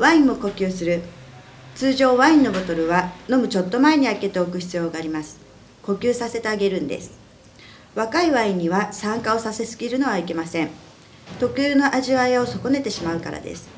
[0.00, 1.02] ワインも呼吸する。
[1.74, 5.38] 通常ワインのボトルは飲むちょっと前に開けておく必要があります。
[5.82, 7.12] 呼吸させてあげるんです。
[7.94, 10.70] 若いワインには酸化をさせすぎるのはいけません。
[11.38, 13.68] 特有の味わいを損ねてしまうからです。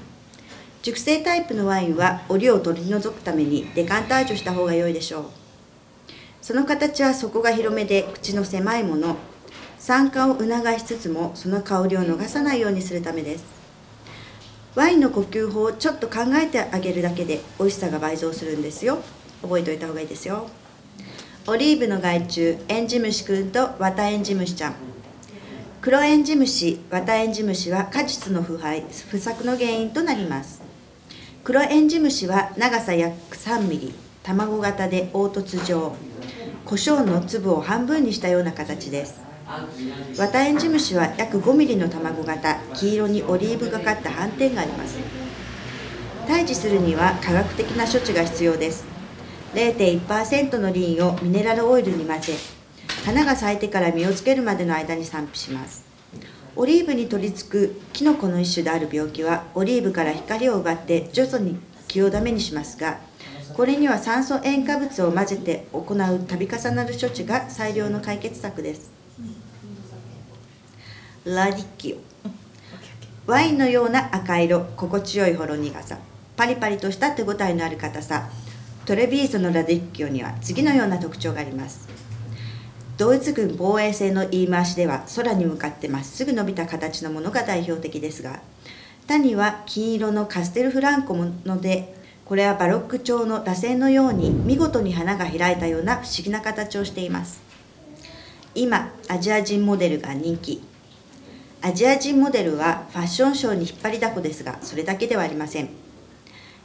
[0.83, 5.25] 熟成タイプのワインは折を取り除くためにデカンタージュした方が良いでしょう。
[6.41, 9.17] その形は底が広めで口の狭いもの。
[9.77, 10.49] 酸化を促
[10.79, 13.62] しつつもその香りを逃さないようにするためです。
[14.75, 18.99] ワインの呼吸法をちょっと考えてあげるだけで美味しさが倍増するんですよ。
[19.43, 20.49] 覚えておいた方がいいですよ。
[21.47, 24.75] オリーブの害虫エンジムシくんとワタエンジムシちゃん。
[25.83, 30.63] 黒エンジムシワタエンジムシは果実の腐敗不作の原因となります。
[31.45, 35.95] 黒エンジムシは長さ約3ミリ卵型で凹凸状。
[36.65, 39.32] 胡椒の粒を半分にしたような形です。
[40.19, 44.99] ワタエンジムシは約5ミリの卵型黄色にオリーブがかった斑点があります。
[46.27, 48.85] 退治するには科学的な処置が必要です。
[49.55, 52.35] 0.1%のリンをミネラルオイルに混ぜ
[53.05, 55.85] 花が咲いてから実をつけるまでの間に散布します。
[56.55, 62.99] オリーブに取り付くキノコの一種である病気はオリーブから光を奪って徐々に気をダメにしますが
[63.55, 69.02] これには酸素塩化物を混ぜて行う度重なる処置が最良の解決策です。
[71.25, 71.97] ラディッキオ。
[73.31, 75.97] ワインのような赤色心地よいほろ苦さ。
[76.37, 78.29] パリパリとした手ごたえのある硬さ。
[78.87, 81.89] トレビーゾのラディッキオには次のような特徴があります。
[82.99, 88.41] ドイツ軍防衛戦の言い回しでは空に向かってまっすぐ伸びた形のものが代表的ですが
[89.07, 97.41] 他には金色のカステルフランコものでこれはバロック調の螺旋のように見事に花が開いたような不思議な形をしています。
[98.55, 100.63] 今アジア人モデルが人気
[101.65, 105.69] アジア人モデルはファッションショーに引っ張りだこですがそれだけではありません。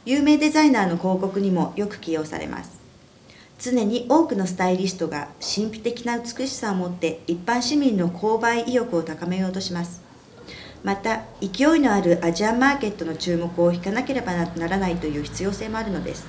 [0.04, 2.80] 有名デザイナーの広告にもよく起用されます。
[3.60, 10.02] 常に多くのスタイリストが神秘的な美しさを持って一般市民の購買意欲を高めようとします。
[10.82, 16.26] また勢いのあるアジアマーケットの注目を引かなければならないという必要性もあるのです。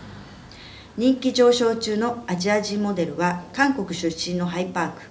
[0.96, 5.02] 人気上昇中のアジア人モデルは韓国出身のハイパーク。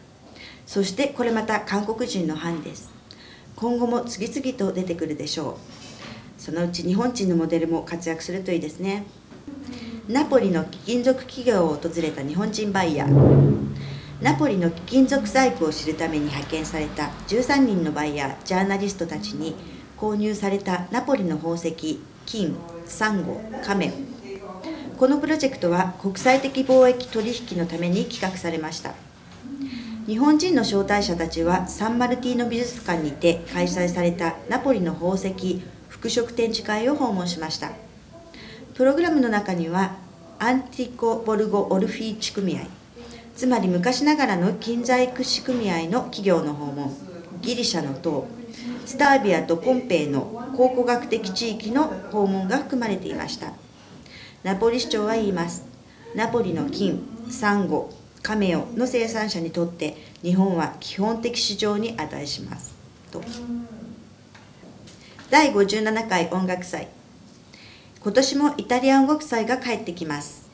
[0.64, 2.96] そしてこれまた韓国人のハンです。
[3.60, 5.58] 今後も次々と出てくるでしょ
[6.38, 6.40] う。
[6.40, 9.04] そのうち日本人のモデルも活躍するといいですね。
[10.06, 13.68] ナポリの貴金属企業を訪れた日本人バイヤー。
[14.22, 19.56] ナポリの貴金属細工を知るために派遣された13人のバイヤージャーナリストたちに
[19.96, 23.92] 購入されたナポリの宝石金サンゴカメ。
[24.94, 29.07] オこのプロジェクトは国際的貿易取引のために企画されました。
[30.08, 37.72] 日本人の招待者たちはサンマルティーノ美術館にて開催されたナポリの宝石服飾展示会を訪問しました。
[38.72, 39.96] プログラムの中には
[40.38, 42.62] アンティコ・ボルゴ・オルフィー地組合
[43.36, 46.90] つまり昔ながらの金細工師組合の企業の訪問
[47.42, 48.26] ギリシャの塔
[48.86, 50.22] スタービアとポンペイの
[50.56, 53.52] 考古学的地域の訪問が含まれていました。
[54.42, 55.64] ナポリ市長は言います。
[56.14, 57.92] ナポリの金サンゴ
[58.28, 62.74] カメオの生産者にとって日本は基本的市場に値します。
[63.10, 63.22] と。
[65.30, 66.88] 第57回音楽祭。
[68.02, 70.50] 今年もイタリアン国祭が帰ってきます。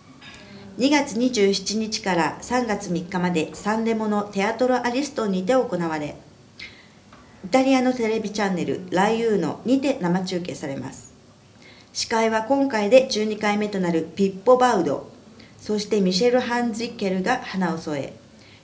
[0.79, 6.15] 2月27日から3月3日までサンデモのテアトロアリストにて行われ
[7.45, 11.13] イタリアのテレビチャンネルライユーノにて生中継されます。
[11.93, 15.14] 司会は今回で12回目となるピッポ・バウド。
[15.65, 18.13] そしてミシェル・ハンズィッケルが花を添え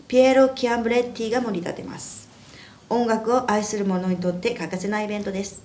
[0.07, 2.29] ピエロ・キアンブレッティが盛り立てます。
[2.91, 5.63] 音楽を愛する者にとって欠かせないイベントです。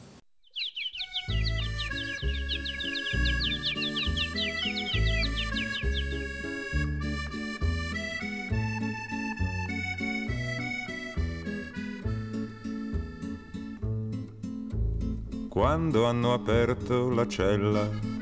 [15.49, 18.14] Quando hanno aperto la cella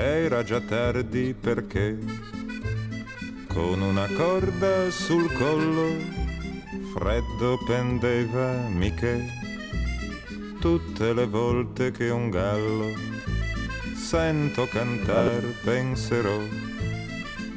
[0.00, 1.98] era già tardi perché
[3.46, 5.94] con una corda sul collo
[6.94, 9.18] freddo pendeva Michè.
[10.58, 12.92] Tutte le volte che un gallo
[13.94, 16.38] sento cantar penserò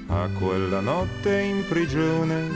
[0.07, 2.47] a quella notte in prigione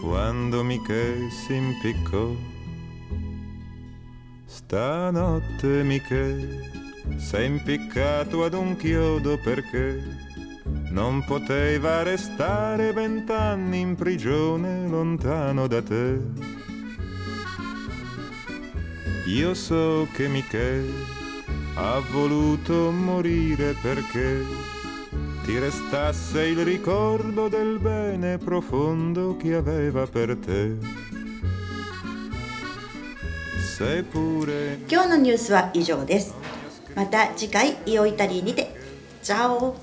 [0.00, 2.34] quando Michè si impiccò.
[4.46, 6.87] Stanotte Michele
[7.17, 10.01] sei impiccato ad un chiodo perché
[10.91, 16.19] non poteva restare vent'anni in prigione lontano da te.
[19.25, 20.91] Io so che Michele
[21.75, 24.41] ha voluto morire perché
[25.43, 30.77] ti restasse il ricordo del bene profondo che aveva per te.
[33.75, 36.35] Seppure 今日のニュースは以上です
[36.94, 38.74] また次回イオイタリーにて。
[39.22, 39.76] チャオ。